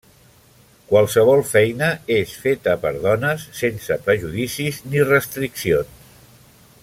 Qualsevol 0.91 1.41
feina 1.49 1.89
és 2.15 2.31
feta 2.45 2.75
per 2.85 2.93
dones, 3.05 3.45
sense 3.61 3.99
prejudicis 4.09 4.83
ni 4.91 5.05
restriccions. 5.11 6.11